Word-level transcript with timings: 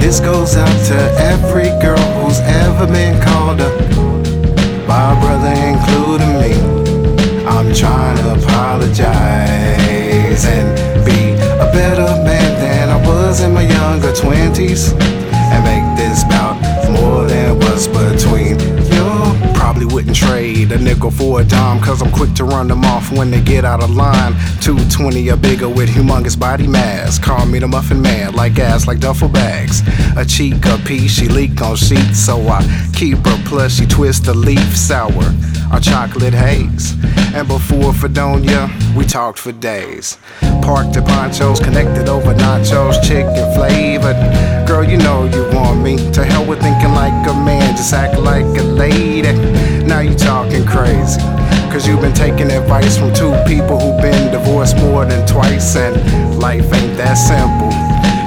this 0.00 0.18
goes 0.20 0.56
out 0.56 0.86
to 0.86 0.98
every 1.18 1.70
girl 1.80 1.98
who's 2.18 2.40
ever 2.40 2.86
been 2.86 3.20
called 3.22 3.60
up. 3.60 3.80
A 4.90 5.16
brother, 5.20 5.54
including 5.72 6.19
wouldn't 20.00 20.16
trade 20.16 20.72
a 20.72 20.78
nickel 20.78 21.10
for 21.10 21.42
a 21.42 21.44
dime, 21.44 21.78
cause 21.78 22.00
I'm 22.00 22.10
quick 22.10 22.32
to 22.36 22.44
run 22.44 22.68
them 22.68 22.86
off 22.86 23.12
when 23.12 23.30
they 23.30 23.42
get 23.42 23.66
out 23.66 23.82
of 23.82 23.90
line. 23.90 24.32
220 24.62 25.30
or 25.30 25.36
bigger 25.36 25.68
with 25.68 25.90
humongous 25.90 26.38
body 26.38 26.66
mass. 26.66 27.18
Call 27.18 27.44
me 27.44 27.58
the 27.58 27.68
muffin 27.68 28.00
man, 28.00 28.32
like 28.32 28.58
ass, 28.58 28.86
like 28.86 28.98
duffel 28.98 29.28
bags. 29.28 29.82
A 30.16 30.24
cheek, 30.24 30.64
a 30.64 30.78
piece, 30.86 31.12
she 31.12 31.28
leak 31.28 31.60
on 31.60 31.76
sheets, 31.76 32.18
so 32.18 32.40
I 32.48 32.62
keep 32.94 33.18
her 33.18 33.44
plush, 33.44 33.74
she 33.74 33.84
twist 33.84 34.24
the 34.24 34.32
leaf 34.32 34.74
sour. 34.74 35.34
Our 35.70 35.80
chocolate 35.80 36.32
haze. 36.32 36.94
And 37.34 37.46
before 37.46 37.92
Fredonia, 37.92 38.70
we 38.96 39.04
talked 39.04 39.38
for 39.38 39.52
days. 39.52 40.16
Parked 40.62 40.96
at 40.96 41.06
ponchos, 41.06 41.60
connected 41.60 42.08
over 42.08 42.32
nachos, 42.32 43.02
chicken 43.06 43.52
flavored. 43.54 44.16
Girl, 44.66 44.82
you 44.82 44.96
know 44.96 45.26
you 45.26 45.44
want 45.54 45.82
me. 45.82 45.96
To 46.12 46.24
hell 46.24 46.46
with 46.46 46.60
thinking 46.60 46.92
like 46.92 47.12
a 47.28 47.34
man, 47.34 47.76
just 47.76 47.92
act 47.92 48.18
like 48.18 48.46
a 48.58 48.62
lady. 48.62 49.59
Now 50.00 50.06
you 50.06 50.16
talking 50.16 50.64
crazy. 50.64 51.20
Cause 51.70 51.86
you've 51.86 52.00
been 52.00 52.14
taking 52.14 52.50
advice 52.50 52.96
from 52.96 53.12
two 53.12 53.34
people 53.46 53.78
who've 53.78 54.00
been 54.00 54.32
divorced 54.32 54.78
more 54.78 55.04
than 55.04 55.26
twice, 55.26 55.76
and 55.76 56.38
life 56.38 56.72
ain't 56.72 56.96
that 56.96 57.16
simple. 57.16 57.70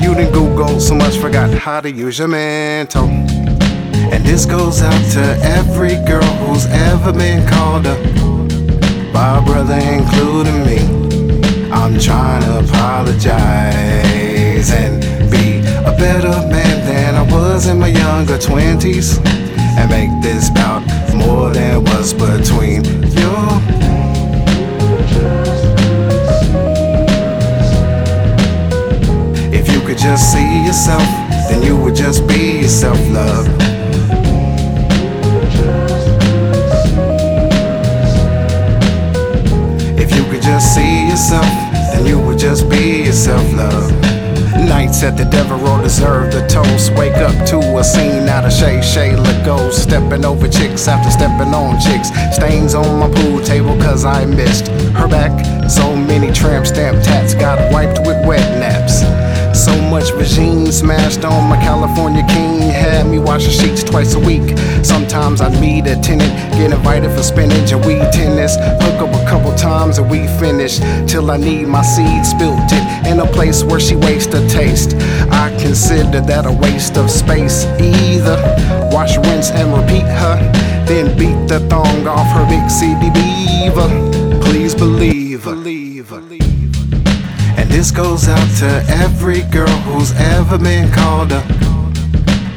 You 0.00 0.14
didn't 0.14 0.32
Google 0.32 0.78
so 0.78 0.94
much, 0.94 1.16
forgot 1.16 1.50
how 1.50 1.80
to 1.80 1.90
use 1.90 2.20
your 2.20 2.28
mental. 2.28 3.08
And 3.08 4.24
this 4.24 4.46
goes 4.46 4.80
out 4.80 5.12
to 5.14 5.40
every 5.42 5.96
girl 6.06 6.22
who's 6.46 6.66
ever 6.66 7.12
been 7.12 7.44
called 7.48 7.88
up 7.88 7.98
by 9.12 9.38
a 9.38 9.42
brother, 9.42 9.74
including 9.74 10.64
me. 10.64 10.78
I'm 11.72 11.98
trying 11.98 12.42
to 12.42 12.60
apologize 12.60 14.70
and 14.70 15.02
be 15.32 15.58
a 15.80 15.90
better 15.98 16.46
man 16.46 16.86
than 16.86 17.16
I 17.16 17.22
was 17.28 17.66
in 17.66 17.80
my 17.80 17.88
younger 17.88 18.38
20s 18.38 19.35
just 30.10 30.32
see 30.32 30.64
yourself, 30.64 31.02
then 31.48 31.60
you 31.64 31.76
would 31.76 31.96
just 31.96 32.28
be 32.28 32.60
yourself, 32.60 32.96
love. 33.10 33.44
If 39.98 40.14
you 40.14 40.22
could 40.30 40.42
just 40.42 40.76
see 40.76 41.08
yourself, 41.08 41.44
then 41.92 42.06
you 42.06 42.20
would 42.20 42.38
just 42.38 42.70
be 42.70 43.02
yourself, 43.02 43.42
love. 43.54 43.90
Nights 44.68 45.02
at 45.02 45.16
the 45.16 45.24
Devereaux 45.24 45.82
deserve 45.82 46.32
the 46.32 46.46
toast. 46.46 46.92
Wake 46.92 47.16
up 47.16 47.34
to 47.48 47.58
a 47.76 47.82
scene 47.82 48.28
out 48.28 48.44
of 48.44 48.52
Shay 48.52 48.78
Shayla 48.78 49.44
goes. 49.44 49.76
Stepping 49.76 50.24
over 50.24 50.46
chicks 50.46 50.86
after 50.86 51.10
stepping 51.10 51.52
on 51.52 51.80
chicks. 51.80 52.10
Stains 52.32 52.74
on 52.76 53.00
my 53.00 53.10
pool 53.12 53.40
table 53.42 53.76
cause 53.78 54.04
I 54.04 54.24
missed 54.24 54.68
her 54.94 55.08
back. 55.08 55.34
So 55.68 55.96
many 55.96 56.32
tramp 56.32 56.64
stamp 56.64 57.02
tats 57.02 57.34
got 57.34 57.58
wiped 57.72 57.98
with 58.06 58.24
wet 58.24 58.46
naps. 58.60 59.02
So 59.66 59.82
much 59.90 60.12
regime 60.12 60.70
smashed 60.70 61.24
on 61.24 61.50
my 61.50 61.56
California 61.56 62.24
king. 62.28 62.60
Had 62.70 63.08
me 63.08 63.18
washing 63.18 63.50
sheets 63.50 63.82
twice 63.82 64.14
a 64.14 64.20
week. 64.20 64.56
Sometimes 64.84 65.40
I'd 65.40 65.60
meet 65.60 65.88
a 65.88 66.00
tenant, 66.00 66.32
get 66.52 66.72
invited 66.72 67.10
for 67.10 67.24
spinach 67.24 67.72
and 67.72 67.84
weed 67.84 68.06
tennis. 68.12 68.54
Hook 68.80 69.02
up 69.02 69.12
a 69.12 69.28
couple 69.28 69.52
times 69.56 69.98
and 69.98 70.08
we 70.08 70.28
finish. 70.38 70.78
Till 71.10 71.32
I 71.32 71.36
need 71.36 71.66
my 71.66 71.82
seed, 71.82 72.24
spilt 72.24 72.60
it 72.70 73.08
in 73.10 73.18
a 73.18 73.26
place 73.26 73.64
where 73.64 73.80
she 73.80 73.96
wastes 73.96 74.32
a 74.34 74.48
taste. 74.48 74.94
I 75.32 75.50
consider 75.60 76.20
that 76.20 76.46
a 76.46 76.52
waste 76.52 76.96
of 76.96 77.10
space. 77.10 77.64
Either 77.80 78.38
wash, 78.92 79.16
rinse, 79.16 79.50
and 79.50 79.76
repeat 79.76 80.06
her. 80.22 80.36
Then 80.86 81.18
beat 81.18 81.48
the 81.48 81.58
thong 81.68 82.06
off 82.06 82.30
her 82.36 82.46
big 82.46 82.70
CD 82.70 83.10
beaver. 83.10 83.88
Please 84.42 84.76
believe. 84.76 85.42
Believe 85.42 86.10
her. 86.10 86.36
And 87.56 87.70
this 87.70 87.90
goes 87.90 88.28
out 88.28 88.48
to 88.58 88.84
every 88.88 89.40
girl 89.50 89.76
who's 89.88 90.12
ever 90.12 90.58
been 90.58 90.92
called 90.92 91.32
up 91.32 91.48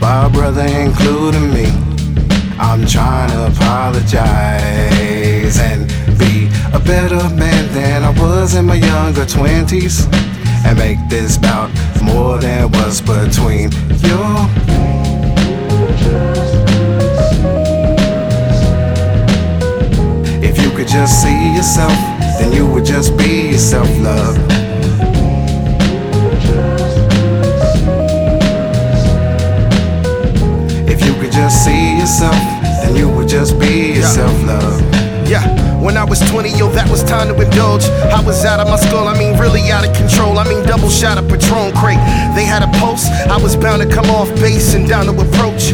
by 0.00 0.26
a 0.26 0.30
brother, 0.30 0.66
including 0.66 1.52
me. 1.52 1.66
I'm 2.58 2.84
trying 2.86 3.30
to 3.30 3.46
apologize 3.46 4.10
and 5.60 5.86
be 6.18 6.50
a 6.74 6.80
better 6.80 7.22
man 7.34 7.72
than 7.72 8.02
I 8.02 8.10
was 8.20 8.54
in 8.54 8.66
my 8.66 8.74
younger 8.74 9.24
20s 9.24 10.12
and 10.64 10.76
make 10.76 10.98
this 11.08 11.38
bout 11.38 11.70
more 12.02 12.38
than 12.38 12.68
what's 12.72 13.00
between 13.00 13.70
you. 14.02 14.18
If 20.42 20.58
you 20.60 20.70
could 20.70 20.88
just 20.88 21.22
see 21.22 21.54
yourself, 21.54 21.92
then 22.40 22.52
you 22.52 22.66
would 22.66 22.84
just 22.84 23.16
be 23.16 23.52
yourself, 23.52 23.88
love. 24.00 24.67
Just 31.48 31.64
see 31.64 31.96
yourself, 31.96 32.34
then 32.84 32.94
you 32.94 33.08
would 33.08 33.26
just 33.26 33.58
be 33.58 33.94
yourself, 33.96 34.36
love. 34.44 34.80
Yeah, 35.26 35.40
when 35.80 35.96
I 35.96 36.04
was 36.04 36.20
20, 36.30 36.50
yo, 36.50 36.68
that 36.72 36.88
was 36.90 37.02
time 37.02 37.28
to 37.28 37.34
indulge. 37.40 37.84
I 38.12 38.20
was 38.20 38.44
out 38.44 38.60
of 38.60 38.68
my 38.68 38.76
skull, 38.76 39.08
I 39.08 39.18
mean, 39.18 39.38
really 39.38 39.70
out 39.70 39.86
of 39.86 39.96
control. 39.96 40.38
I 40.38 40.44
mean, 40.44 40.62
double 40.66 40.90
shot 40.90 41.16
of 41.16 41.26
Patron 41.28 41.72
crate. 41.72 42.00
They 42.36 42.44
had 42.44 42.62
a 42.62 42.68
pulse, 42.78 43.08
I 43.32 43.40
was 43.40 43.56
bound 43.56 43.80
to 43.80 43.88
come 43.88 44.10
off 44.10 44.28
base 44.36 44.74
and 44.74 44.86
down 44.86 45.06
to 45.06 45.12
approach. 45.12 45.72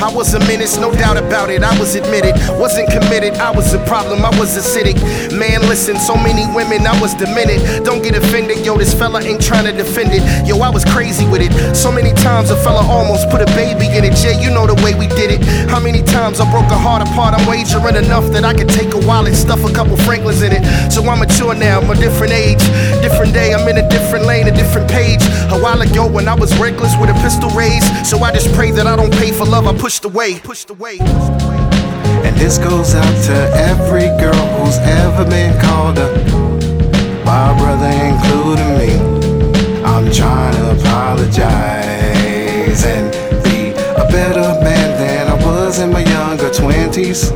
I 0.00 0.12
was 0.12 0.34
a 0.34 0.40
menace, 0.40 0.76
no 0.78 0.92
doubt 0.92 1.16
about 1.16 1.50
it. 1.50 1.62
I 1.62 1.78
was 1.78 1.94
admitted, 1.94 2.34
wasn't 2.58 2.90
committed. 2.90 3.34
I 3.34 3.50
was 3.50 3.72
a 3.74 3.78
problem, 3.86 4.24
I 4.24 4.30
was 4.38 4.56
acidic. 4.56 4.96
Man, 5.36 5.60
listen, 5.62 5.96
so 5.96 6.14
many 6.16 6.44
women, 6.54 6.86
I 6.86 6.98
was 7.00 7.14
demented. 7.14 7.84
Don't 7.84 8.02
get 8.02 8.14
offended, 8.16 8.64
yo, 8.64 8.76
this 8.76 8.94
fella 8.94 9.22
ain't 9.22 9.42
trying 9.42 9.64
to 9.64 9.72
defend 9.72 10.10
it. 10.12 10.22
Yo, 10.46 10.58
I 10.60 10.70
was 10.70 10.84
crazy 10.84 11.26
with 11.26 11.42
it. 11.42 11.52
So 11.74 11.90
many 11.90 12.12
times 12.14 12.50
a 12.50 12.56
fella 12.56 12.84
almost 12.86 13.28
put 13.30 13.40
a 13.40 13.46
baby 13.56 13.86
in 13.86 14.04
it. 14.04 14.14
Jay, 14.16 14.40
you 14.40 14.50
know 14.50 14.66
the 14.66 14.74
way 14.82 14.94
we 14.94 15.06
did 15.08 15.30
it. 15.30 15.42
How 15.68 15.80
many 15.80 16.02
times 16.02 16.40
I 16.40 16.50
broke 16.50 16.70
a 16.70 16.78
heart 16.78 17.02
apart? 17.02 17.34
I'm 17.34 17.46
wagering 17.46 17.96
enough 17.96 18.30
that 18.32 18.44
I 18.44 18.54
could 18.54 18.68
take 18.68 18.94
a 18.94 19.00
wallet, 19.06 19.34
stuff 19.34 19.64
a 19.64 19.72
couple 19.72 19.96
Franklins 19.98 20.42
in 20.42 20.52
it. 20.52 20.62
So 20.92 21.02
I'm 21.08 21.18
mature 21.18 21.54
now, 21.54 21.80
I'm 21.80 21.90
a 21.90 21.94
different 21.94 22.32
age, 22.32 22.60
different 23.00 23.32
day. 23.32 23.54
I'm 23.54 23.66
in 23.68 23.78
a 23.78 23.88
different 23.88 24.26
lane, 24.26 24.46
a 24.46 24.54
different 24.54 24.90
page. 24.90 25.22
A 25.50 25.58
while 25.58 25.80
ago 25.80 26.06
when 26.06 26.28
I 26.28 26.34
was 26.34 26.56
reckless 26.58 26.94
with 27.00 27.10
a 27.10 27.14
pistol 27.24 27.50
raised. 27.50 27.88
So 28.06 28.18
I 28.20 28.32
just 28.32 28.52
pray 28.54 28.70
that 28.72 28.86
I 28.86 28.96
don't 28.96 29.12
pay 29.12 29.32
for 29.32 29.44
love. 29.44 29.66
I 29.66 29.74
pushed 29.86 30.04
away, 30.04 30.36
pushed 30.40 30.68
away. 30.68 30.98
And 30.98 32.34
this 32.38 32.58
goes 32.58 32.96
out 32.96 33.24
to 33.26 33.36
every 33.54 34.08
girl 34.18 34.34
who's 34.34 34.78
ever 34.78 35.24
been 35.24 35.56
called 35.60 35.96
up 36.00 36.12
a 37.22 37.54
brother, 37.56 37.92
including 38.10 38.78
me. 38.80 38.98
I'm 39.84 40.10
trying 40.10 40.54
to 40.56 40.72
apologize 40.80 41.54
and 42.84 43.12
be 43.44 43.70
a 43.92 44.08
better 44.10 44.60
man 44.60 44.98
than 44.98 45.28
I 45.28 45.34
was 45.46 45.78
in 45.78 45.92
my 45.92 46.02
younger 46.02 46.50
20s 46.50 47.30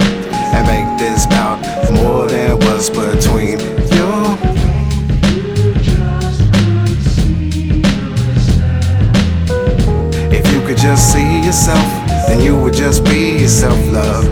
and 0.53 0.67
make 0.67 0.99
this 0.99 1.27
bout 1.27 1.61
more 1.93 2.27
than 2.27 2.59
what's 2.59 2.91
between 2.91 3.90
just 10.81 11.13
see 11.13 11.43
yourself, 11.45 11.85
then 12.27 12.41
you 12.41 12.59
would 12.59 12.73
just 12.73 13.05
be 13.05 13.39
yourself, 13.39 13.79
love. 13.93 14.25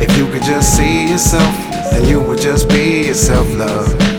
If 0.00 0.18
you 0.18 0.26
could 0.32 0.42
just 0.42 0.76
see 0.76 1.08
yourself, 1.08 1.54
then 1.92 2.08
you 2.08 2.20
would 2.20 2.40
just 2.40 2.68
be 2.68 3.06
yourself, 3.06 3.46
love. 3.54 4.11